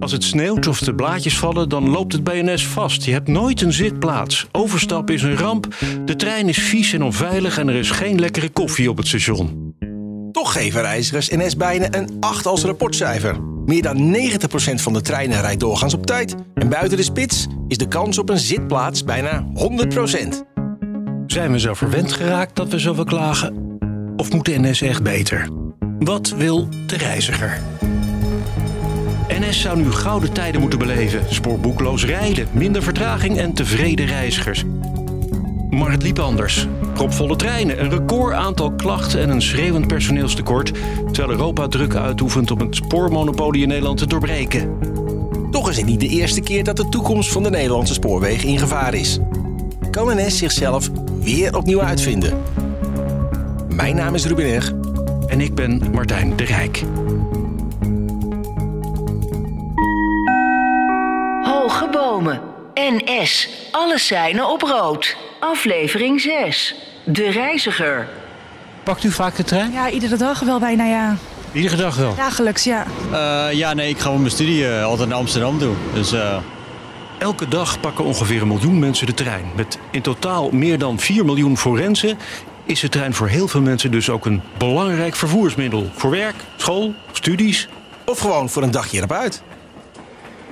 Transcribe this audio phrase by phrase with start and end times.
[0.00, 3.04] Als het sneeuwt of de blaadjes vallen, dan loopt het BNS vast.
[3.04, 4.46] Je hebt nooit een zitplaats.
[4.52, 5.74] Overstappen is een ramp.
[6.04, 9.74] De trein is vies en onveilig en er is geen lekkere koffie op het station.
[10.32, 13.40] Toch geven reizigers NS bijna een 8 als rapportcijfer.
[13.66, 16.34] Meer dan 90% van de treinen rijdt doorgaans op tijd.
[16.54, 20.48] En buiten de spits is de kans op een zitplaats bijna 100%.
[21.26, 23.78] Zijn we zo verwend geraakt dat we zoveel klagen?
[24.16, 25.48] Of moet de NS echt beter?
[25.98, 27.60] Wat wil de reiziger?
[29.28, 31.22] NS zou nu gouden tijden moeten beleven.
[31.28, 34.64] Spoorboekloos rijden, minder vertraging en tevreden reizigers.
[35.70, 36.66] Maar het liep anders.
[36.94, 40.72] Propvolle treinen, een record aantal klachten en een schreeuwend personeelstekort.
[41.12, 44.78] Terwijl Europa druk uitoefent om het spoormonopolie in Nederland te doorbreken.
[45.50, 48.58] Toch is het niet de eerste keer dat de toekomst van de Nederlandse spoorwegen in
[48.58, 49.18] gevaar is.
[49.90, 52.38] Kan NS zichzelf weer opnieuw uitvinden?
[53.68, 54.72] Mijn naam is Ruben Eg.
[55.26, 56.84] En ik ben Martijn de Rijk.
[62.74, 63.48] NS.
[63.70, 65.16] Alle seinen op rood.
[65.40, 66.74] Aflevering 6.
[67.04, 68.08] De reiziger.
[68.82, 69.72] Pakt u vaak de trein?
[69.72, 71.16] Ja, iedere dag wel bijna, ja.
[71.52, 72.14] Iedere dag wel.
[72.14, 72.86] Dagelijks, ja.
[73.12, 75.74] Uh, ja, nee, ik ga mijn studie uh, altijd naar Amsterdam toe.
[75.94, 76.36] Dus, uh...
[77.18, 79.50] Elke dag pakken ongeveer een miljoen mensen de trein.
[79.56, 82.18] Met in totaal meer dan 4 miljoen forensen
[82.64, 85.90] is de trein voor heel veel mensen dus ook een belangrijk vervoersmiddel.
[85.94, 87.68] Voor werk, school, studies.
[88.04, 89.42] Of gewoon voor een dagje erop uit.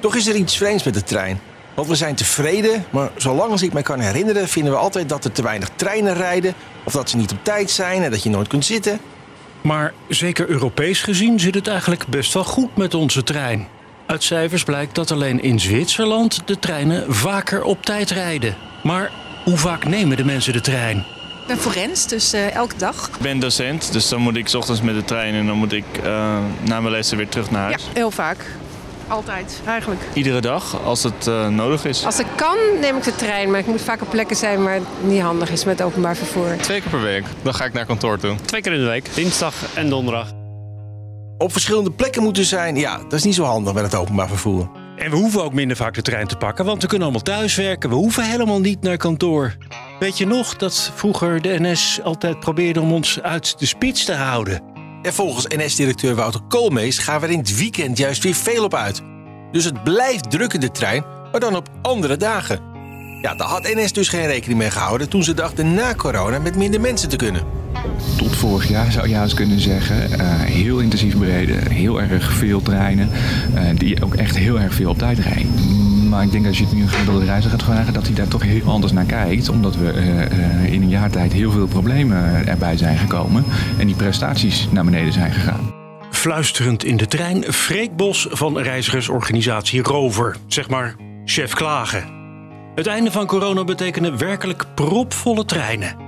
[0.01, 1.41] Toch is er iets vreemds met de trein.
[1.77, 5.25] Want we zijn tevreden, maar zolang als ik me kan herinneren, vinden we altijd dat
[5.25, 6.55] er te weinig treinen rijden.
[6.85, 9.01] Of dat ze niet op tijd zijn en dat je nooit kunt zitten.
[9.61, 13.69] Maar zeker Europees gezien zit het eigenlijk best wel goed met onze trein.
[14.07, 18.57] Uit cijfers blijkt dat alleen in Zwitserland de treinen vaker op tijd rijden.
[18.83, 19.11] Maar
[19.45, 20.99] hoe vaak nemen de mensen de trein?
[21.41, 23.09] Ik ben forens, dus uh, elke dag.
[23.09, 25.73] Ik ben docent, dus dan moet ik 's ochtends met de trein en dan moet
[25.73, 27.83] ik uh, na mijn lessen weer terug naar huis.
[27.83, 28.47] Ja, heel vaak.
[29.09, 30.01] Altijd, eigenlijk.
[30.15, 32.05] Iedere dag, als het uh, nodig is.
[32.05, 33.51] Als ik kan, neem ik de trein.
[33.51, 36.57] Maar ik moet vaak op plekken zijn waar het niet handig is met openbaar vervoer.
[36.57, 37.25] Twee keer per week.
[37.43, 38.35] Dan ga ik naar kantoor toe.
[38.45, 39.15] Twee keer in de week.
[39.15, 40.33] Dinsdag en donderdag.
[41.39, 44.71] Op verschillende plekken moeten zijn, ja, dat is niet zo handig met het openbaar vervoer.
[44.97, 47.91] En we hoeven ook minder vaak de trein te pakken, want we kunnen allemaal thuiswerken.
[47.91, 49.57] We hoeven helemaal niet naar kantoor.
[49.99, 54.15] Weet je nog dat vroeger de NS altijd probeerde om ons uit de spits te
[54.15, 54.76] houden?
[55.07, 58.75] En volgens NS-directeur Wouter Koolmees gaan we er in het weekend juist weer veel op
[58.75, 59.03] uit.
[59.53, 62.61] Dus het blijft druk in de trein, maar dan op andere dagen.
[63.23, 66.57] Ja, daar had NS dus geen rekening mee gehouden toen ze dachten na corona met
[66.57, 67.43] minder mensen te kunnen.
[68.17, 70.11] Tot vorig jaar zou je juist kunnen zeggen.
[70.11, 73.11] Uh, heel intensief bereden, heel erg veel treinen,
[73.55, 75.55] uh, die ook echt heel erg veel op tijd rijden.
[76.17, 78.29] Maar ik denk als je het nu een gemiddelde reiziger gaat vragen, dat hij daar
[78.29, 79.49] toch heel anders naar kijkt.
[79.49, 83.45] Omdat we uh, in een jaar tijd heel veel problemen erbij zijn gekomen
[83.79, 85.75] en die prestaties naar beneden zijn gegaan.
[86.11, 90.37] Fluisterend in de trein, Freek Bos van reizigersorganisatie Rover.
[90.47, 92.05] Zeg maar, chef klagen.
[92.75, 96.06] Het einde van corona betekende werkelijk propvolle treinen.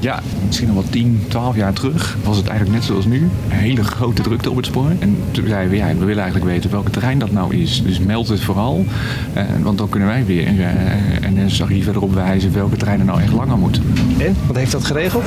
[0.00, 3.28] Ja, misschien nog wel 10, 12 jaar terug was het eigenlijk net zoals nu.
[3.48, 4.90] Een hele grote drukte op het spoor.
[4.98, 7.82] En toen zeiden we, ja, we willen eigenlijk weten welke terrein dat nou is.
[7.82, 8.84] Dus meld het vooral,
[9.32, 10.46] eh, want dan kunnen wij weer.
[10.46, 13.82] Eh, en dan zag je verderop wijzen welke treinen nou echt langer moeten.
[14.18, 15.24] En, wat heeft dat geregeld?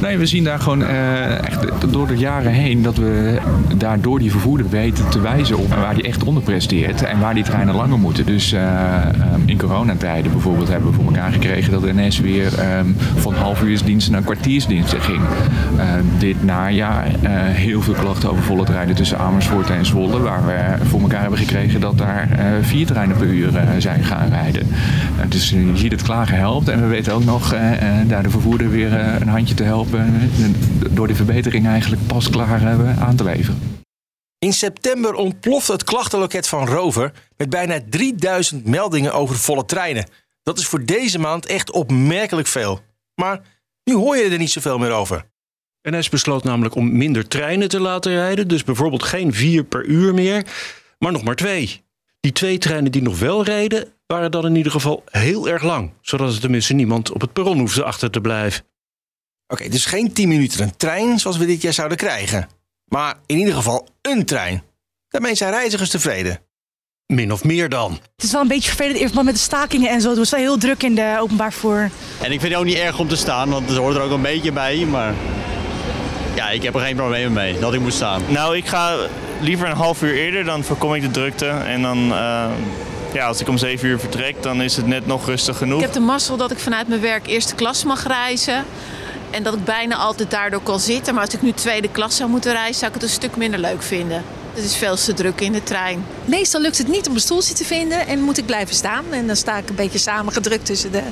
[0.00, 3.38] Nee, we zien daar gewoon eh, echt door de jaren heen dat we
[3.76, 7.44] daardoor die vervoerder weten te wijzen op waar die echt onder presteert en waar die
[7.44, 8.26] treinen langer moeten.
[8.26, 8.54] Dus
[9.44, 13.62] in coronatijden bijvoorbeeld hebben we voor elkaar gekregen dat de NS weer um, van half
[13.62, 15.20] uur dienst naar kwartiersdiensten ging.
[15.76, 15.82] Uh,
[16.18, 20.86] dit najaar uh, heel veel klachten over volle treinen tussen Amersfoort en Zwolle, waar we
[20.86, 24.66] voor elkaar hebben gekregen dat daar uh, vier treinen per uur zijn gaan rijden.
[25.28, 27.54] dus je ziet het klagen helpt en we weten ook nog
[28.06, 30.14] daar de vervoerder weer een handje te helpen
[30.90, 33.75] door die verbetering eigenlijk pas klaar hebben aan te leveren.
[34.38, 40.08] In september ontploft het klachtenloket van Rover met bijna 3000 meldingen over volle treinen.
[40.42, 42.80] Dat is voor deze maand echt opmerkelijk veel.
[43.14, 43.40] Maar
[43.84, 45.24] nu hoor je er niet zoveel meer over.
[45.82, 48.48] NS besloot namelijk om minder treinen te laten rijden.
[48.48, 50.46] Dus bijvoorbeeld geen vier per uur meer,
[50.98, 51.84] maar nog maar twee.
[52.20, 55.92] Die twee treinen die nog wel reden, waren dan in ieder geval heel erg lang.
[56.00, 58.60] Zodat er tenminste niemand op het perron hoefde achter te blijven.
[58.60, 62.48] Oké, okay, dus geen 10 minuten een trein zoals we dit jaar zouden krijgen.
[62.88, 64.62] Maar in ieder geval een trein.
[65.08, 66.40] Daarmee zijn reizigers tevreden.
[67.06, 67.92] Min of meer dan.
[67.92, 70.08] Het is wel een beetje vervelend in verband met de stakingen en zo.
[70.08, 71.90] Het was wel heel druk in de openbaar vervoer.
[72.22, 74.10] En ik vind het ook niet erg om te staan, want het hoort er ook
[74.10, 74.76] een beetje bij.
[74.76, 75.14] Maar
[76.34, 78.22] ja, ik heb er geen probleem mee dat ik moet staan.
[78.28, 78.96] Nou, ik ga
[79.40, 81.46] liever een half uur eerder, dan voorkom ik de drukte.
[81.46, 82.48] En dan, eh,
[83.12, 85.78] ja, als ik om 7 uur vertrek, dan is het net nog rustig genoeg.
[85.78, 88.64] Ik heb de mazzel dat ik vanuit mijn werk eerste klas mag reizen.
[89.30, 91.14] En dat ik bijna altijd daardoor kan zitten.
[91.14, 93.60] Maar als ik nu tweede klas zou moeten reizen, zou ik het een stuk minder
[93.60, 94.24] leuk vinden.
[94.56, 96.04] Het is veel te druk in de trein.
[96.24, 99.04] Meestal lukt het niet om een stoeltje te vinden en moet ik blijven staan.
[99.10, 101.02] En dan sta ik een beetje samengedrukt tussen de,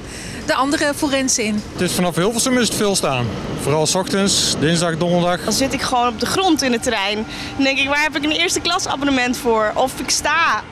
[0.47, 1.63] de andere forensen in.
[1.77, 3.27] Dus vanaf Hilversum is het veel staan.
[3.61, 5.45] Vooral s ochtends, dinsdag, donderdag.
[5.45, 7.27] Dan zit ik gewoon op de grond in de trein.
[7.55, 9.73] Dan denk ik, waar heb ik een eerste klas abonnement voor?
[9.75, 10.63] Of ik sta.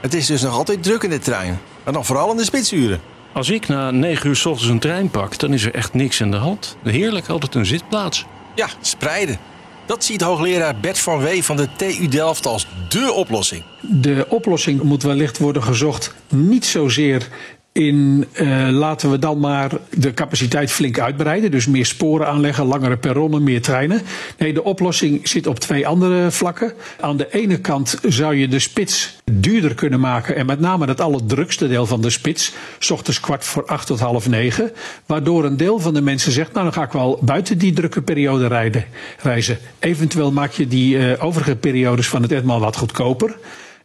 [0.00, 1.60] Het is dus nog altijd druk in de trein.
[1.84, 3.00] Maar dan vooral in de spitsuren.
[3.36, 6.22] Als ik na 9 uur s ochtends een trein pak, dan is er echt niks
[6.22, 6.76] aan de hand.
[6.82, 8.24] Heerlijk, altijd een zitplaats.
[8.54, 9.38] Ja, spreiden.
[9.86, 13.62] Dat ziet hoogleraar Bert van Wee van de TU Delft als dé oplossing.
[13.80, 17.28] De oplossing moet wellicht worden gezocht niet zozeer
[17.76, 21.50] in uh, laten we dan maar de capaciteit flink uitbreiden.
[21.50, 24.02] Dus meer sporen aanleggen, langere perronnen, meer treinen.
[24.38, 26.72] Nee, de oplossing zit op twee andere vlakken.
[27.00, 30.36] Aan de ene kant zou je de spits duurder kunnen maken.
[30.36, 32.52] En met name het allerdrukste deel van de spits.
[32.78, 34.70] S ochtends kwart voor acht tot half negen.
[35.06, 38.02] Waardoor een deel van de mensen zegt, nou dan ga ik wel buiten die drukke
[38.02, 38.84] periode rijden,
[39.22, 39.58] reizen.
[39.78, 43.36] Eventueel maak je die uh, overige periodes van het etmaal wat goedkoper.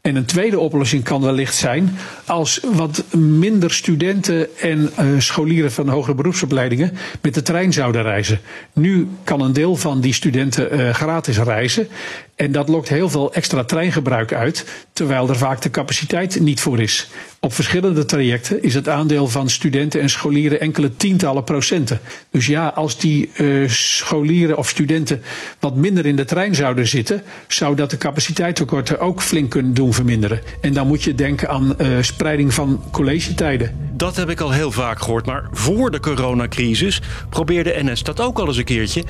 [0.01, 5.87] En een tweede oplossing kan wellicht zijn als wat minder studenten en uh, scholieren van
[5.87, 8.39] hogere beroepsopleidingen met de trein zouden reizen.
[8.73, 11.87] Nu kan een deel van die studenten uh, gratis reizen.
[12.35, 16.79] En dat lokt heel veel extra treingebruik uit, terwijl er vaak de capaciteit niet voor
[16.79, 17.09] is.
[17.43, 21.99] Op verschillende trajecten is het aandeel van studenten en scholieren enkele tientallen procenten.
[22.31, 25.21] Dus ja, als die uh, scholieren of studenten
[25.59, 29.93] wat minder in de trein zouden zitten, zou dat de capaciteitstekorten ook flink kunnen doen
[29.93, 30.41] verminderen.
[30.61, 33.75] En dan moet je denken aan uh, spreiding van collegetijden.
[33.93, 38.39] Dat heb ik al heel vaak gehoord, maar voor de coronacrisis probeerde NS dat ook
[38.39, 39.03] al eens een keertje.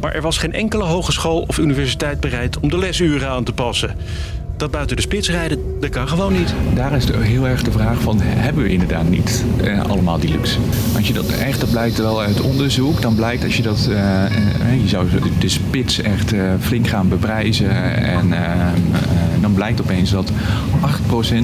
[0.00, 3.96] Maar er was geen enkele hogeschool of universiteit bereid om de lesuren aan te passen.
[4.56, 6.54] Dat buiten de spits rijden, dat kan gewoon niet.
[6.74, 10.30] Daar is de, heel erg de vraag van, hebben we inderdaad niet eh, allemaal die
[10.30, 10.58] luxe?
[10.96, 13.96] Als je dat echt, dat blijkt wel uit onderzoek, dan blijkt als je dat, uh,
[14.82, 15.08] je zou
[15.38, 18.34] de spits echt uh, flink gaan beprijzen en
[19.40, 20.34] dan blijkt opeens dat 8%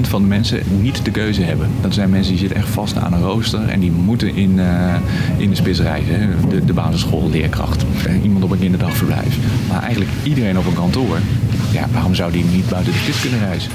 [0.01, 1.69] van de mensen niet de keuze hebben.
[1.81, 4.59] Dat zijn mensen die zitten echt vast aan een rooster en die moeten in,
[5.37, 6.35] in de spits reizen.
[6.49, 9.37] De, de basisschoolleerkracht, iemand op een kinderdagverblijf.
[9.67, 11.19] Maar eigenlijk iedereen op een kantoor
[11.71, 13.71] ja, waarom zou die niet buiten de spits kunnen reizen?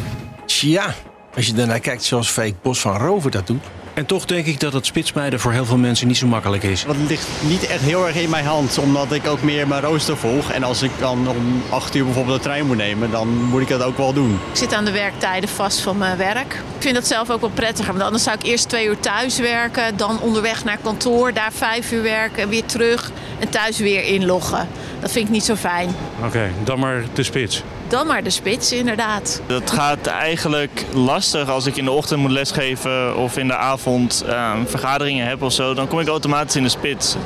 [0.47, 0.95] Tja,
[1.35, 3.63] als je daarnaar kijkt zoals Freek Bos van Rover dat doet.
[3.94, 6.85] En toch denk ik dat het spitsmijden voor heel veel mensen niet zo makkelijk is.
[6.85, 10.17] Dat ligt niet echt heel erg in mijn hand, omdat ik ook meer mijn rooster
[10.17, 10.50] volg.
[10.50, 13.69] En als ik dan om 8 uur bijvoorbeeld de trein moet nemen, dan moet ik
[13.69, 14.32] dat ook wel doen.
[14.50, 16.52] Ik zit aan de werktijden vast van mijn werk.
[16.52, 19.38] Ik vind dat zelf ook wel prettiger, want anders zou ik eerst twee uur thuis
[19.38, 24.69] werken, dan onderweg naar kantoor, daar vijf uur werken, weer terug en thuis weer inloggen.
[25.00, 25.88] Dat vind ik niet zo fijn.
[26.17, 27.62] Oké, okay, dan maar de spits.
[27.89, 29.43] Dan maar de spits, inderdaad.
[29.47, 34.25] Dat gaat eigenlijk lastig als ik in de ochtend moet lesgeven of in de avond
[34.27, 35.75] uh, vergaderingen heb of zo.
[35.75, 37.17] Dan kom ik automatisch in de spits.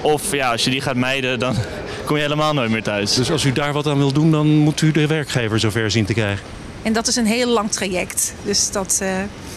[0.00, 1.54] Of ja, als je die gaat mijden, dan
[2.06, 3.14] kom je helemaal nooit meer thuis.
[3.14, 6.04] Dus als u daar wat aan wil doen, dan moet u de werkgever zover zien
[6.04, 6.44] te krijgen.
[6.82, 8.34] En dat is een heel lang traject.
[8.44, 9.08] Dus dat uh,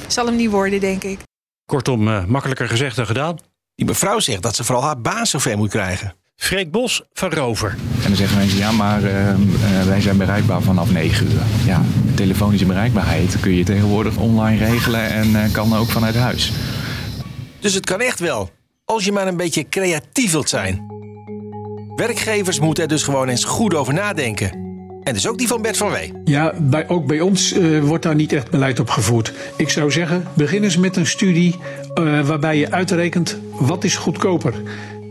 [0.08, 1.20] zal hem niet worden, denk ik.
[1.66, 3.38] Kortom, uh, makkelijker gezegd dan gedaan.
[3.76, 6.14] Die mevrouw zegt dat ze vooral haar baas zover moet krijgen.
[6.42, 7.70] Freek Bos van Rover.
[7.70, 11.42] En dan zeggen mensen, ja, maar uh, uh, wij zijn bereikbaar vanaf 9 uur.
[11.66, 11.82] Ja,
[12.16, 16.52] telefonische bereikbaarheid kun je tegenwoordig online regelen en uh, kan ook vanuit huis.
[17.60, 18.50] Dus het kan echt wel,
[18.86, 20.86] als je maar een beetje creatief wilt zijn.
[21.96, 24.52] Werkgevers moeten er dus gewoon eens goed over nadenken.
[25.04, 26.14] En dus ook die van Bert van Wee.
[26.24, 29.34] Ja, bij, ook bij ons uh, wordt daar niet echt beleid op gevoerd.
[29.58, 31.56] Ik zou zeggen, begin eens met een studie
[32.00, 34.54] uh, waarbij je uitrekent wat is goedkoper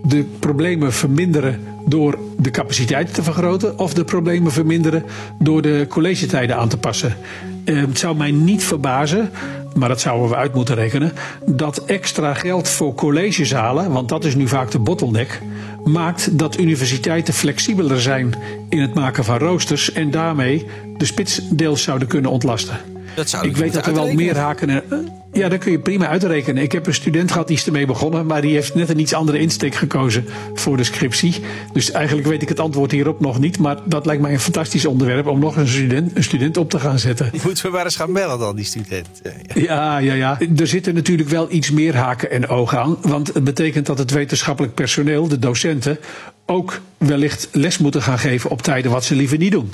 [0.02, 5.04] de problemen verminderen door de capaciteit te vergroten of de problemen verminderen
[5.38, 7.16] door de collegetijden aan te passen.
[7.64, 9.30] Uh, het zou mij niet verbazen,
[9.74, 11.12] maar dat zouden we uit moeten rekenen,
[11.46, 15.40] dat extra geld voor collegezalen, want dat is nu vaak de bottleneck,
[15.84, 18.34] maakt dat universiteiten flexibeler zijn
[18.68, 20.66] in het maken van roosters en daarmee
[20.96, 22.76] de spits deels zouden kunnen ontlasten.
[23.42, 24.82] Ik weet dat er wel meer haken.
[25.32, 26.62] Ja, dat kun je prima uitrekenen.
[26.62, 29.14] Ik heb een student gehad die is ermee begonnen, maar die heeft net een iets
[29.14, 30.24] andere insteek gekozen
[30.54, 31.34] voor de scriptie.
[31.72, 33.58] Dus eigenlijk weet ik het antwoord hierop nog niet.
[33.58, 36.78] Maar dat lijkt mij een fantastisch onderwerp om nog een student, een student op te
[36.78, 37.28] gaan zetten.
[37.32, 39.08] Die moeten we maar eens gaan bellen dan, die student.
[39.54, 40.38] Ja, ja, ja.
[40.56, 42.96] Er zitten natuurlijk wel iets meer haken en ogen aan.
[43.02, 45.98] Want het betekent dat het wetenschappelijk personeel, de docenten,
[46.46, 49.72] ook wellicht les moeten gaan geven op tijden wat ze liever niet doen.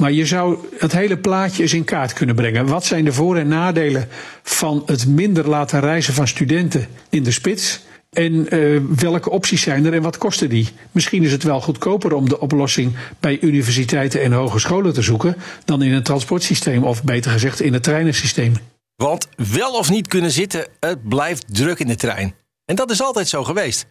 [0.00, 2.66] Maar je zou het hele plaatje eens in kaart kunnen brengen.
[2.66, 4.08] Wat zijn de voor- en nadelen
[4.42, 7.80] van het minder laten reizen van studenten in de spits?
[8.10, 10.68] En uh, welke opties zijn er en wat kosten die?
[10.92, 15.82] Misschien is het wel goedkoper om de oplossing bij universiteiten en hogescholen te zoeken dan
[15.82, 18.52] in een transportsysteem of beter gezegd in het treinensysteem.
[18.96, 22.34] Want wel of niet kunnen zitten, het blijft druk in de trein.
[22.64, 23.86] En dat is altijd zo geweest.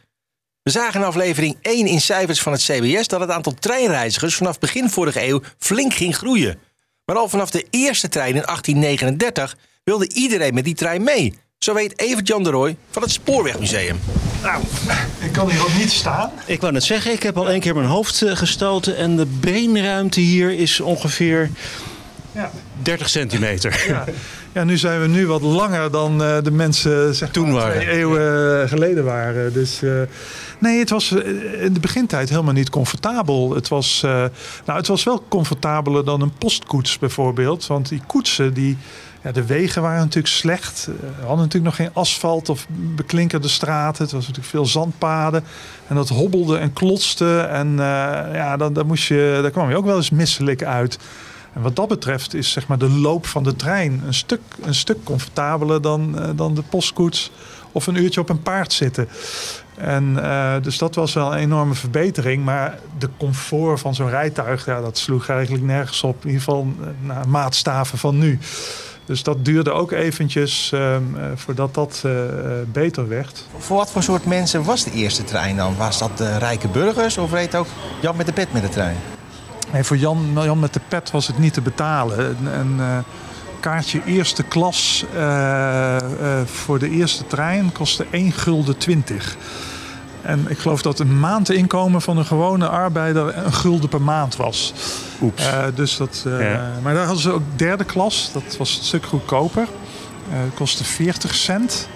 [0.63, 4.59] We zagen in aflevering 1 in cijfers van het CBS dat het aantal treinreizigers vanaf
[4.59, 6.59] begin vorige eeuw flink ging groeien.
[7.05, 11.33] Maar al vanaf de eerste trein in 1839 wilde iedereen met die trein mee.
[11.57, 13.99] Zo weet Evert Jan de Rooij van het Spoorwegmuseum.
[14.41, 14.63] Nou,
[15.19, 16.31] ik kan hier ook niet staan.
[16.45, 19.25] Ik wou net zeggen, ik heb al één keer mijn hoofd eh, gestoten en de
[19.25, 21.49] beenruimte hier is ongeveer
[22.31, 22.51] ja.
[22.81, 23.85] 30 centimeter.
[23.87, 24.05] Ja.
[24.59, 27.81] ja, nu zijn we nu wat langer dan uh, de mensen zeg toen waren.
[27.81, 29.53] twee eeuwen geleden waren.
[29.53, 30.01] Dus uh,
[30.59, 31.11] nee, het was
[31.59, 33.55] in de begintijd helemaal niet comfortabel.
[33.55, 34.11] Het was, uh,
[34.65, 37.67] nou, het was wel comfortabeler dan een postkoets bijvoorbeeld.
[37.67, 38.77] Want die koetsen die
[39.23, 40.85] ja, de wegen waren natuurlijk slecht.
[40.85, 44.03] We hadden natuurlijk nog geen asfalt of beklinkerde straten.
[44.03, 45.43] Het was natuurlijk veel zandpaden.
[45.87, 47.39] En dat hobbelde en klotste.
[47.39, 47.75] En
[48.33, 50.97] ja, dan, dan moest je, daar kwam je ook wel eens misselijk uit.
[51.53, 54.75] En wat dat betreft is zeg maar, de loop van de trein een stuk, een
[54.75, 57.31] stuk comfortabeler dan, uh, dan de postkoets
[57.71, 59.09] of een uurtje op een paard zitten.
[59.77, 62.43] En uh, dus dat was wel een enorme verbetering.
[62.45, 66.15] Maar de comfort van zo'n rijtuig, ja, dat sloeg eigenlijk nergens op.
[66.21, 68.39] In ieder geval naar maatstaven van nu.
[69.05, 70.95] Dus dat duurde ook eventjes uh,
[71.35, 72.03] voordat dat
[72.71, 73.45] beter werd.
[73.57, 75.75] Voor wat voor soort mensen was de eerste trein dan?
[75.77, 77.67] Was dat de rijke burgers of reed ook
[78.01, 78.95] Jan met de pet met de trein?
[79.71, 82.37] Nee, voor Jan, Jan met de pet was het niet te betalen.
[82.45, 82.97] Een uh,
[83.59, 85.05] kaartje eerste klas
[86.45, 89.37] voor de eerste trein kostte 1 gulden 20.
[90.21, 94.73] En ik geloof dat een maandinkomen van een gewone arbeider een gulden per maand was.
[95.21, 95.43] Oeps.
[95.75, 96.71] Dus dat, ja.
[96.81, 98.29] Maar daar hadden ze ook derde klas.
[98.33, 99.67] Dat was een stuk goedkoper.
[100.53, 101.87] Kostte 40 cent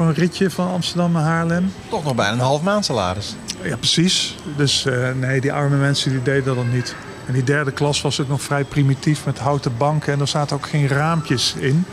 [0.00, 1.72] voor een ritje van Amsterdam naar Haarlem.
[1.88, 3.34] Toch nog bijna een half maand salaris.
[3.62, 4.34] Ja, precies.
[4.56, 6.94] Dus nee, die arme mensen die deden dat niet.
[7.26, 10.12] En die derde klas was ook nog vrij primitief met houten banken.
[10.12, 11.84] En er zaten ook geen raampjes in.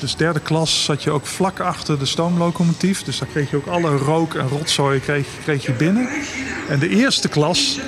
[0.00, 3.02] Dus derde klas zat je ook vlak achter de stoomlocomotief.
[3.02, 6.08] Dus daar kreeg je ook alle rook en rotzooi kreeg, kreeg je binnen.
[6.68, 7.80] En de eerste klas,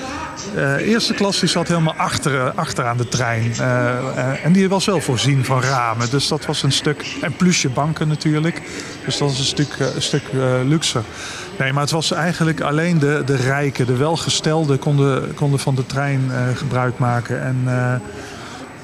[0.56, 3.52] uh, eerste klas die zat helemaal achter, achter aan de trein.
[3.60, 6.10] Uh, en die was wel voorzien van ramen.
[6.10, 7.16] Dus dat was een stuk...
[7.20, 8.62] En plusje banken natuurlijk.
[9.04, 10.22] Dus dat was een stuk, een stuk
[10.64, 11.02] luxer.
[11.58, 14.78] Nee, maar het was eigenlijk alleen de, de rijken, de welgestelden...
[14.78, 17.42] konden, konden van de trein gebruik maken.
[17.42, 17.68] En...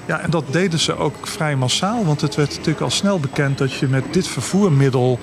[0.08, 2.04] Ja, en dat deden ze ook vrij massaal.
[2.04, 5.18] Want het werd natuurlijk al snel bekend dat je met dit vervoermiddel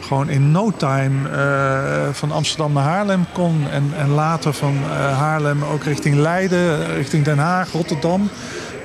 [0.00, 3.70] gewoon in no time uh, van Amsterdam naar Haarlem kon.
[3.70, 8.28] En, en later van uh, Haarlem ook richting Leiden, richting Den Haag, Rotterdam.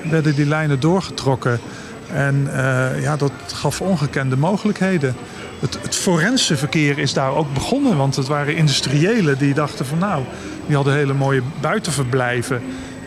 [0.09, 1.59] Werden die lijnen doorgetrokken.
[2.11, 5.15] En uh, ja, dat gaf ongekende mogelijkheden.
[5.59, 7.97] Het, het forense verkeer is daar ook begonnen.
[7.97, 10.23] Want het waren industriëlen die dachten van nou,
[10.65, 12.61] die hadden hele mooie buitenverblijven.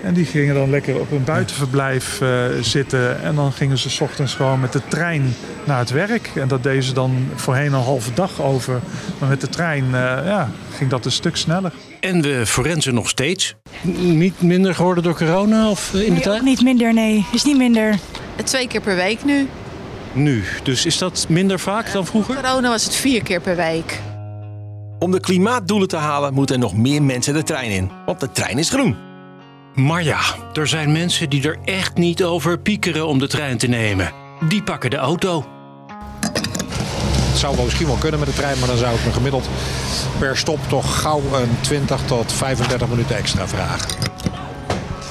[0.08, 3.22] En die gingen dan lekker op een buitenverblijf uh, zitten.
[3.22, 5.34] En dan gingen ze 's ochtends gewoon met de trein
[5.64, 6.30] naar het werk.
[6.34, 8.80] En dat deden ze dan voorheen een halve dag over.
[9.18, 9.90] Maar met de trein uh,
[10.24, 11.72] ja, ging dat een stuk sneller.
[12.00, 13.54] En we forensen nog steeds.
[14.00, 16.38] Niet minder geworden door corona of in de nee, tijd?
[16.38, 17.26] Ook niet minder, nee.
[17.32, 17.98] Is niet minder.
[18.44, 19.48] Twee keer per week nu.
[20.12, 20.44] Nu.
[20.62, 22.34] Dus is dat minder vaak dan vroeger?
[22.34, 24.00] Corona was het vier keer per week.
[24.98, 27.90] Om de klimaatdoelen te halen moeten er nog meer mensen de trein in.
[28.06, 29.07] Want de trein is groen.
[29.74, 30.20] Maar ja,
[30.54, 34.12] er zijn mensen die er echt niet over piekeren om de trein te nemen.
[34.48, 35.44] Die pakken de auto.
[37.28, 39.48] Het zou wel misschien wel kunnen met de trein, maar dan zou ik me gemiddeld
[40.18, 43.88] per stop toch gauw een 20 tot 35 minuten extra vragen.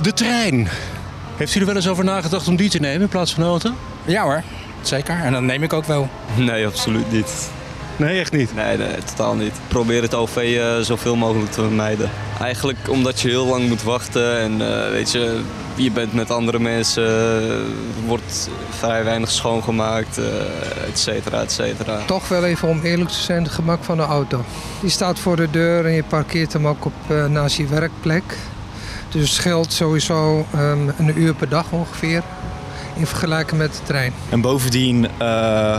[0.02, 0.68] De trein.
[1.36, 3.50] Heeft u er wel eens over nagedacht om die te nemen in plaats van de
[3.50, 3.72] auto?
[4.06, 4.44] Ja hoor,
[4.82, 5.20] zeker.
[5.24, 6.10] En dat neem ik ook wel.
[6.36, 7.50] Nee, absoluut niet.
[7.98, 8.56] Nee, echt niet?
[8.56, 9.54] Nee, nee totaal niet.
[9.68, 12.10] Probeer het OV uh, zoveel mogelijk te vermijden.
[12.40, 15.42] Eigenlijk omdat je heel lang moet wachten en uh, weet je,
[15.76, 17.04] je bent met andere mensen,
[17.44, 17.56] uh,
[18.06, 20.18] wordt vrij weinig schoongemaakt,
[20.88, 22.00] et cetera, et cetera.
[22.06, 24.44] Toch wel even om eerlijk te zijn, het gemak van de auto.
[24.82, 26.94] Die staat voor de deur en je parkeert hem ook op,
[27.30, 28.38] naast je werkplek.
[29.10, 32.24] Dus het scheelt sowieso um, een uur per dag ongeveer
[32.98, 34.14] in vergelijking met de trein.
[34.30, 35.78] En bovendien uh,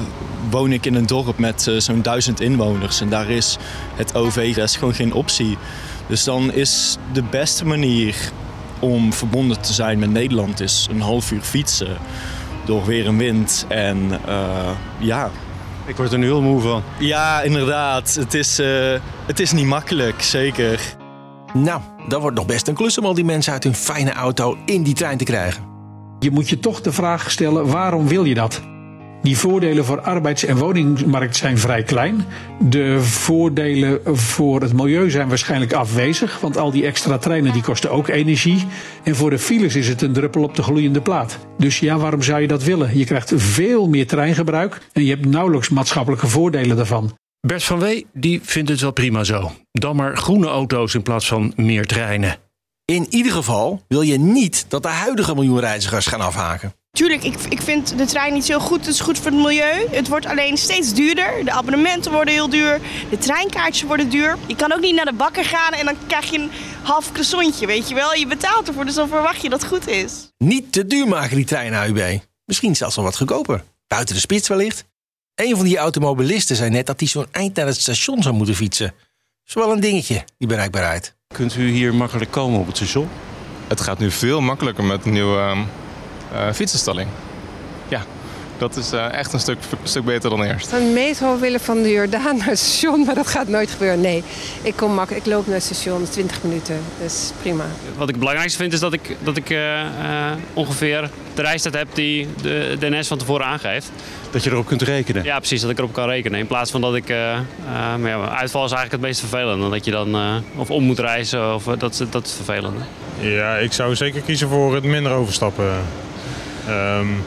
[0.51, 3.01] woon ik in een dorp met uh, zo'n duizend inwoners.
[3.01, 3.57] En daar is
[3.95, 5.59] het OV is gewoon geen optie.
[6.07, 8.17] Dus dan is de beste manier
[8.79, 11.97] om verbonden te zijn met Nederland is een half uur fietsen
[12.65, 13.65] door weer en wind.
[13.69, 13.99] En
[14.29, 15.31] uh, ja.
[15.87, 16.83] Ik word er nu heel moe van.
[16.99, 18.15] Ja, inderdaad.
[18.15, 18.61] Het is,
[19.27, 20.81] het is niet makkelijk, zeker.
[21.53, 24.57] Nou, dat wordt nog best een klus om al die mensen uit hun fijne auto
[24.65, 25.68] in die trein te krijgen.
[26.21, 28.63] Je moet je toch de vraag stellen: waarom wil je dat?
[29.23, 32.25] Die voordelen voor arbeids- en woningmarkt zijn vrij klein.
[32.61, 37.91] De voordelen voor het milieu zijn waarschijnlijk afwezig, want al die extra treinen die kosten
[37.91, 38.67] ook energie.
[39.05, 41.39] En voor de files is het een druppel op de gloeiende plaat.
[41.59, 42.99] Dus ja, waarom zou je dat willen?
[42.99, 47.17] Je krijgt veel meer treingebruik en je hebt nauwelijks maatschappelijke voordelen daarvan.
[47.41, 49.51] Bert van Wee die vindt het wel prima zo.
[49.73, 52.48] Dan maar groene auto's in plaats van meer treinen.
[52.93, 56.75] In ieder geval wil je niet dat de huidige miljoen reizigers gaan afhaken.
[56.91, 58.79] Tuurlijk, ik, ik vind de trein niet zo goed.
[58.79, 59.87] Het is goed voor het milieu.
[59.91, 61.45] Het wordt alleen steeds duurder.
[61.45, 62.81] De abonnementen worden heel duur.
[63.11, 64.37] De treinkaartjes worden duur.
[64.47, 66.51] Je kan ook niet naar de bakker gaan en dan krijg je een
[66.83, 68.15] half croissantje, weet je wel.
[68.15, 70.33] Je betaalt ervoor, dus dan verwacht je dat het goed is.
[70.39, 72.21] Niet te duur maken die treinen AUB.
[72.45, 73.65] Misschien zelfs wel wat goedkoper.
[73.87, 74.85] Buiten de spits wellicht.
[75.35, 78.55] Een van die automobilisten zei net dat hij zo'n eind naar het station zou moeten
[78.55, 78.87] fietsen.
[78.87, 78.97] Dat
[79.45, 81.17] is wel een dingetje, die bereikbaarheid.
[81.35, 83.09] Kunt u hier makkelijk komen op het station?
[83.67, 85.57] Het gaat nu veel makkelijker met de nieuwe
[86.33, 87.09] uh, fietsenstalling.
[88.59, 90.73] Dat is uh, echt een stuk, stuk beter dan eerst.
[90.73, 94.01] Een metro willen van de Jordaan naar het station, maar dat gaat nooit gebeuren.
[94.01, 94.23] Nee,
[94.63, 96.81] ik, kom makkelijk, ik loop naar het station 20 minuten.
[97.01, 97.65] Dat is prima.
[97.93, 99.81] Wat ik het belangrijkste vind is dat ik, dat ik uh,
[100.55, 103.91] ongeveer de reistijd heb die de, de NS van tevoren aangeeft.
[104.31, 105.25] Dat je erop kunt rekenen?
[105.25, 106.39] Ja, precies, dat ik erop kan rekenen.
[106.39, 107.09] In plaats van dat ik...
[107.99, 109.71] maar ja, uitval is eigenlijk het meest vervelend.
[109.71, 112.75] Dat je dan of om moet reizen, of, dat, dat is vervelend.
[113.21, 115.85] Ja, ik zou zeker kiezen voor het minder overstappen.
[116.69, 117.25] Um,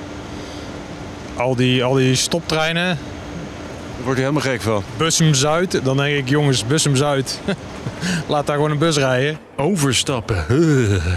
[1.36, 2.86] al, die, al die stoptreinen.
[2.86, 4.84] Daar word je helemaal gek van.
[4.98, 7.40] Bussum Zuid, dan denk ik jongens, Bussum Zuid.
[8.28, 9.40] Laat daar gewoon een bus rijden.
[9.56, 10.46] Overstappen.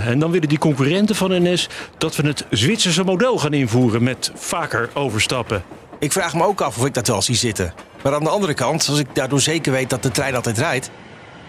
[0.07, 1.69] En dan willen die concurrenten van NS
[1.99, 5.63] dat we het Zwitserse model gaan invoeren met vaker overstappen.
[5.99, 7.75] Ik vraag me ook af of ik dat wel zie zitten.
[8.03, 10.91] Maar aan de andere kant, als ik daardoor zeker weet dat de trein altijd rijdt.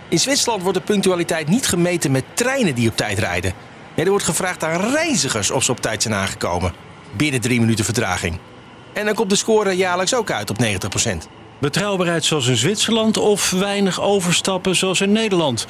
[0.10, 3.54] In Zwitserland wordt de punctualiteit niet gemeten met treinen die op tijd rijden.
[3.96, 6.74] Nee, er wordt gevraagd aan reizigers of ze op tijd zijn aangekomen.
[7.18, 8.40] Binnen drie minuten vertraging.
[8.96, 11.28] En dan komt de score jaarlijks ook uit op 90%.
[11.60, 15.68] Betrouwbaarheid zoals in Zwitserland of weinig overstappen zoals in Nederland?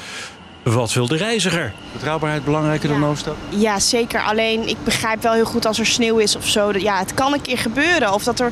[0.63, 1.73] Wat wil de reiziger?
[1.93, 3.59] Betrouwbaarheid belangrijker dan overstappen?
[3.59, 4.21] Ja, zeker.
[4.21, 6.71] Alleen ik begrijp wel heel goed als er sneeuw is of zo.
[6.77, 8.13] Ja, het kan een keer gebeuren.
[8.13, 8.51] Of dat er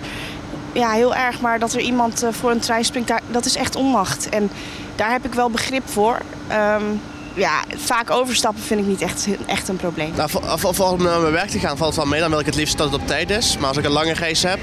[0.72, 3.76] ja, heel erg, maar dat er iemand voor een trein springt, daar, dat is echt
[3.76, 4.30] onmacht.
[4.30, 4.50] En
[4.96, 6.18] daar heb ik wel begrip voor.
[6.52, 7.02] Um,
[7.34, 10.14] ja, vaak overstappen vind ik niet echt, echt een probleem.
[10.16, 12.20] Nou, voor, om naar mijn werk te gaan valt het wel mee.
[12.20, 13.58] Dan wil ik het liefst dat het op tijd is.
[13.58, 14.60] Maar als ik een lange race heb,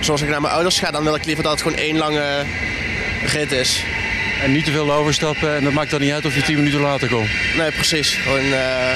[0.00, 2.44] zoals ik naar mijn ouders ga, dan wil ik liever dat het gewoon één lange
[3.26, 3.84] rit is.
[4.42, 6.80] En niet te veel overstappen en dat maakt dan niet uit of je tien minuten
[6.80, 7.28] later komt?
[7.56, 8.14] Nee, precies.
[8.14, 8.94] Gewoon uh,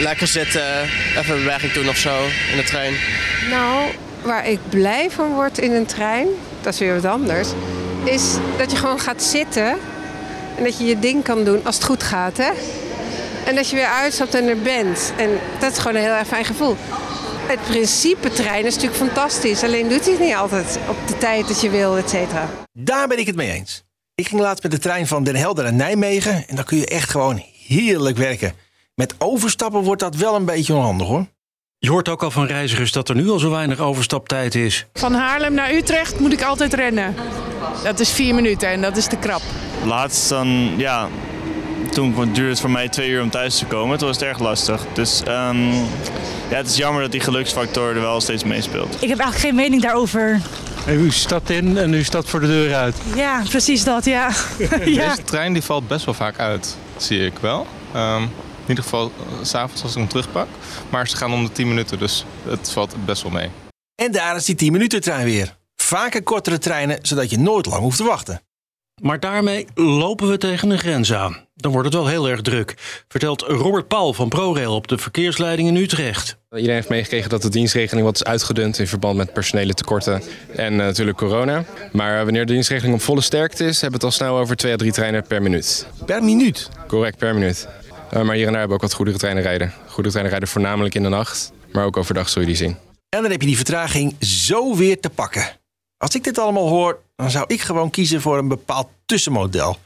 [0.00, 0.82] lekker zitten,
[1.18, 2.94] even mijn werk doen of zo in de trein.
[3.50, 3.84] Nou,
[4.22, 6.26] waar ik blij van word in een trein,
[6.60, 7.48] dat is weer wat anders,
[8.04, 8.22] is
[8.58, 9.78] dat je gewoon gaat zitten
[10.56, 12.36] en dat je je ding kan doen als het goed gaat.
[12.36, 12.50] Hè?
[13.46, 15.12] En dat je weer uitstapt en er bent.
[15.16, 16.76] En dat is gewoon een heel erg fijn gevoel.
[17.46, 19.62] Het principe trein is natuurlijk fantastisch.
[19.62, 22.48] Alleen doet hij het niet altijd op de tijd dat je wil, et cetera.
[22.72, 23.82] Daar ben ik het mee eens.
[24.14, 26.48] Ik ging laatst met de trein van Den Helder naar Nijmegen.
[26.48, 28.52] En dan kun je echt gewoon heerlijk werken.
[28.94, 31.26] Met overstappen wordt dat wel een beetje onhandig hoor.
[31.78, 34.86] Je hoort ook al van reizigers dat er nu al zo weinig overstaptijd is.
[34.92, 37.14] Van Haarlem naar Utrecht moet ik altijd rennen.
[37.82, 39.42] Dat is vier minuten en dat is te krap.
[39.84, 41.08] Laatst dan, ja,
[41.90, 43.98] toen duurde het voor mij twee uur om thuis te komen.
[43.98, 44.80] Toen was het erg lastig.
[44.92, 45.72] Dus um,
[46.48, 48.94] ja, het is jammer dat die geluksfactor er wel steeds meespeelt.
[48.94, 50.40] Ik heb eigenlijk geen mening daarover.
[50.88, 52.96] u stapt in en u stapt voor de deur uit.
[53.14, 54.30] Ja, precies dat, ja.
[54.84, 55.08] ja.
[55.08, 57.66] Deze trein die valt best wel vaak uit, zie ik wel.
[57.96, 60.48] Um, in ieder geval s s'avonds als ik hem terugpak.
[60.90, 63.50] Maar ze gaan om de 10 minuten, dus het valt best wel mee.
[63.94, 65.56] En daar is die 10 minuten trein weer.
[65.76, 68.40] Vaker kortere treinen, zodat je nooit lang hoeft te wachten.
[69.02, 71.46] Maar daarmee lopen we tegen een grens aan.
[71.54, 72.74] Dan wordt het wel heel erg druk,
[73.08, 76.36] vertelt Robert Paul van ProRail op de verkeersleiding in Utrecht.
[76.50, 80.22] Iedereen heeft meegekregen dat de dienstregeling wat is uitgedund in verband met personele tekorten
[80.56, 81.64] en uh, natuurlijk corona.
[81.92, 84.72] Maar wanneer de dienstregeling op volle sterkte is, hebben we het al snel over twee
[84.72, 85.86] à drie treinen per minuut.
[86.06, 86.68] Per minuut?
[86.86, 87.68] Correct, per minuut.
[88.14, 89.72] Uh, maar hier en daar hebben we ook wat goedere treinen rijden.
[89.86, 92.76] Goedere treinen rijden voornamelijk in de nacht, maar ook overdag zul je die zien.
[93.08, 95.62] En dan heb je die vertraging zo weer te pakken.
[95.98, 99.76] Als ik dit allemaal hoor, dan zou ik gewoon kiezen voor een bepaald tussenmodel.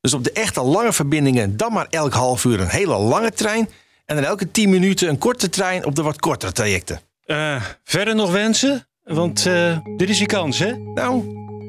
[0.00, 3.68] Dus op de echte lange verbindingen dan maar elk half uur een hele lange trein.
[4.06, 7.00] En dan elke 10 minuten een korte trein op de wat kortere trajecten.
[7.26, 8.86] Uh, verder nog wensen?
[9.04, 10.76] Want uh, dit is je kans, hè?
[10.94, 11.22] Nou,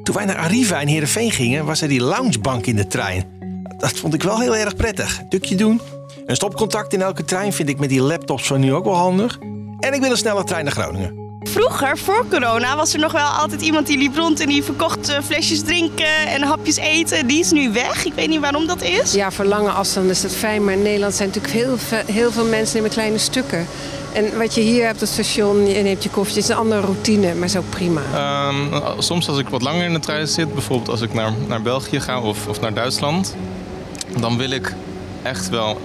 [0.04, 3.42] toen wij naar Arriva in Heerenveen gingen, was er die loungebank in de trein.
[3.78, 5.22] Dat vond ik wel heel erg prettig.
[5.30, 5.82] Dukje doen.
[6.26, 9.40] Een stopcontact in elke trein vind ik met die laptops van nu ook wel handig.
[9.80, 11.23] En ik wil een snelle trein naar Groningen.
[11.44, 15.10] Vroeger, voor corona, was er nog wel altijd iemand die liep rond en die verkocht
[15.10, 17.28] uh, flesjes drinken en hapjes eten.
[17.28, 18.06] Die is nu weg.
[18.06, 19.14] Ik weet niet waarom dat is.
[19.14, 20.64] Ja, voor lange afstanden is dat fijn.
[20.64, 23.68] Maar in Nederland zijn natuurlijk heel veel, heel veel mensen nemen kleine stukken.
[24.14, 26.56] En wat je hier hebt op het station, je neemt je koffie, het is een
[26.56, 28.02] andere routine, maar is ook prima.
[28.14, 31.62] Ehm, soms als ik wat langer in de trein zit, bijvoorbeeld als ik naar, naar
[31.62, 33.36] België ga of, of naar Duitsland,
[34.20, 34.76] dan wil ik
[35.22, 35.82] echt wel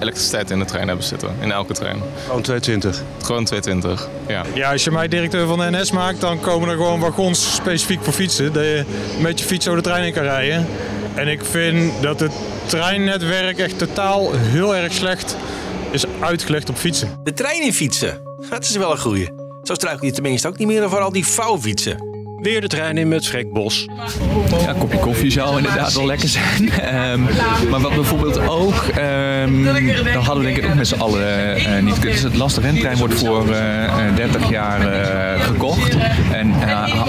[0.00, 1.34] elektriciteit in de trein hebben zitten.
[1.40, 2.02] In elke trein.
[2.26, 3.02] Gewoon 220?
[3.22, 4.44] Gewoon 220, ja.
[4.54, 8.04] Ja, als je mij directeur van de NS maakt, dan komen er gewoon wagons specifiek
[8.04, 8.52] voor fietsen.
[8.52, 8.84] Dat je
[9.20, 10.66] met je fiets zo de trein in kan rijden.
[11.14, 12.32] En ik vind dat het
[12.66, 15.36] treinnetwerk echt totaal heel erg slecht
[15.90, 17.20] is uitgelegd op fietsen.
[17.22, 18.20] De trein in fietsen.
[18.50, 19.28] Dat is wel een goeie.
[19.62, 22.07] Zo struikel je tenminste ook niet meer over al die vouwfietsen.
[22.40, 23.88] Weer de trein in met Freek Bos.
[24.60, 26.70] Ja, een kopje koffie zou inderdaad wel lekker zijn.
[26.70, 27.20] Ehm,
[27.70, 31.82] maar wat bijvoorbeeld ook, um, dan hadden we denk ik ook met z'n allen uh,
[31.82, 32.02] niet.
[32.02, 35.96] Dus het lastig rentrein wordt voor uh, 30 jaar uh, gekocht.
[36.32, 36.52] En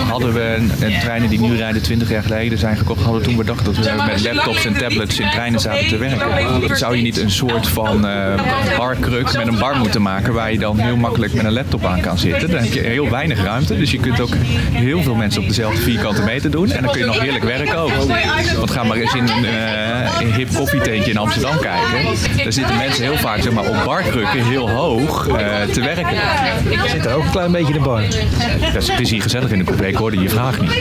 [0.07, 0.67] hadden we
[1.01, 4.03] treinen die nu rijden 20 jaar geleden zijn gekocht, hadden we toen bedacht dat we
[4.07, 6.77] met laptops en tablets in treinen zaten te werken.
[6.77, 8.01] Zou je niet een soort van
[8.77, 12.01] barkruk met een bar moeten maken waar je dan heel makkelijk met een laptop aan
[12.01, 12.51] kan zitten?
[12.51, 14.33] Dan heb je heel weinig ruimte, dus je kunt ook
[14.71, 16.71] heel veel mensen op dezelfde vierkante meter doen.
[16.71, 17.91] En dan kun je nog heerlijk werken ook.
[18.57, 22.03] Want ga maar eens in een uh, hip koffietentje in Amsterdam kijken.
[22.43, 25.35] Daar zitten mensen heel vaak zeg maar, op barkrukken heel hoog uh,
[25.71, 26.17] te werken.
[26.69, 28.01] Ik zit er ook een klein beetje in de bar.
[28.73, 30.71] Dat is, het is hier gezellig in de coupé, ik hoorde je vraag niet.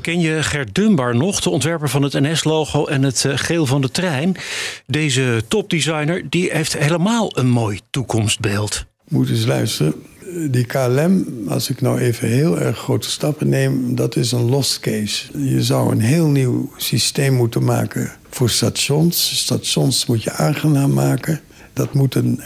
[0.00, 3.90] Ken je Gert Dunbar nog, de ontwerper van het NS-logo en het geel van de
[3.90, 4.36] trein?
[4.86, 9.94] Deze topdesigner die heeft helemaal een mooi toekomstbeeld moet eens luisteren.
[10.50, 14.80] Die KLM, als ik nou even heel erg grote stappen neem, dat is een lost
[14.80, 15.38] case.
[15.38, 19.38] Je zou een heel nieuw systeem moeten maken voor stations.
[19.38, 21.40] Stations moet je aangenaam maken.
[21.76, 22.40] Dat moet een,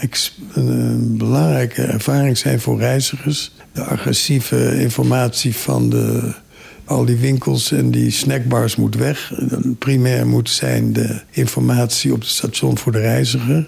[0.53, 3.51] een, belangrijke ervaring zijn voor reizigers.
[3.73, 6.33] De agressieve informatie van de,
[6.85, 9.33] al die winkels en die snackbars moet weg.
[9.77, 13.67] Primair moet zijn de informatie op het station voor de reiziger.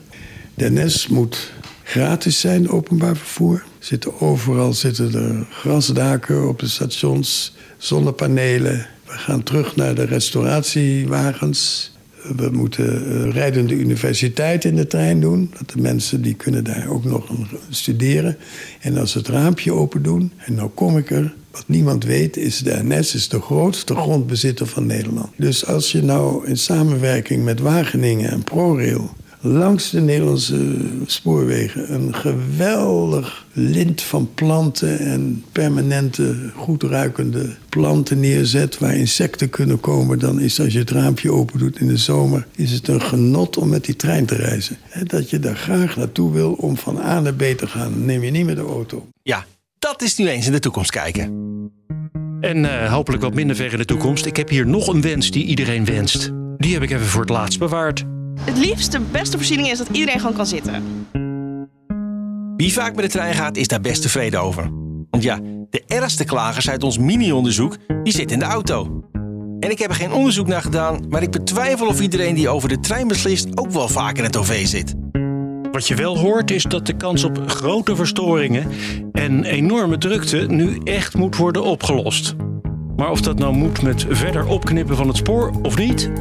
[0.53, 1.51] De NS moet
[1.83, 3.63] gratis zijn, openbaar vervoer.
[3.79, 8.87] Zitten overal zitten er grasdaken op de stations, zonnepanelen.
[9.05, 11.92] We gaan terug naar de restauratiewagens.
[12.35, 15.51] We moeten uh, rijdende universiteit in de trein doen.
[15.57, 17.31] Dat de mensen die kunnen daar ook nog
[17.69, 18.37] studeren.
[18.81, 21.33] En als ze het raampje open doen, en nou kom ik er...
[21.51, 25.29] Wat niemand weet is, de NS is de grootste grondbezitter van Nederland.
[25.37, 30.75] Dus als je nou in samenwerking met Wageningen en ProRail langs de Nederlandse
[31.05, 39.79] spoorwegen een geweldig lint van planten en permanente, goed ruikende planten neerzet waar insecten kunnen
[39.79, 43.01] komen, dan is als je het raampje open doet in de zomer, is het een
[43.01, 44.77] genot om met die trein te reizen.
[45.03, 48.05] Dat je daar graag naartoe wil om van A naar B te gaan.
[48.05, 49.07] neem je niet met de auto.
[49.23, 49.45] Ja,
[49.79, 51.41] dat is nu eens in de toekomst kijken.
[52.41, 54.25] En uh, hopelijk wat minder ver in de toekomst.
[54.25, 56.31] Ik heb hier nog een wens die iedereen wenst.
[56.57, 58.05] Die heb ik even voor het laatst bewaard.
[58.41, 60.83] Het liefst, de beste voorziening is dat iedereen gewoon kan zitten.
[62.57, 64.69] Wie vaak met de trein gaat, is daar best tevreden over.
[65.09, 69.03] Want ja, de ergste klagers uit ons mini-onderzoek, die zitten in de auto.
[69.59, 72.69] En ik heb er geen onderzoek naar gedaan, maar ik betwijfel of iedereen die over
[72.69, 74.93] de trein beslist ook wel vaak in het OV zit.
[75.71, 78.67] Wat je wel hoort is dat de kans op grote verstoringen
[79.11, 82.35] en enorme drukte nu echt moet worden opgelost.
[82.95, 86.11] Maar of dat nou moet met verder opknippen van het spoor of niet,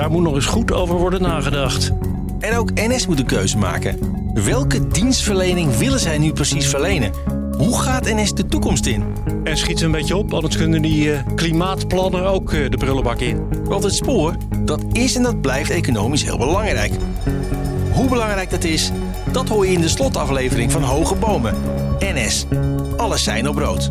[0.00, 1.90] daar moet nog eens goed over worden nagedacht.
[2.38, 3.98] En ook NS moet een keuze maken.
[4.44, 7.12] Welke dienstverlening willen zij nu precies verlenen?
[7.56, 9.04] Hoe gaat NS de toekomst in?
[9.44, 13.20] En schiet ze een beetje op, anders kunnen die uh, klimaatplannen ook uh, de prullenbak
[13.20, 13.48] in.
[13.64, 16.92] Want het spoor, dat is en dat blijft economisch heel belangrijk.
[17.92, 18.90] Hoe belangrijk dat is,
[19.32, 21.54] dat hoor je in de slotaflevering van Hoge Bomen.
[21.98, 22.46] NS,
[22.96, 23.90] alles zijn op rood.